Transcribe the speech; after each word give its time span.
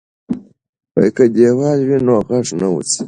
که 1.15 1.23
دیوال 1.35 1.79
وي 1.87 1.97
نو 2.05 2.15
غږ 2.27 2.47
نه 2.59 2.67
وځي. 2.71 2.99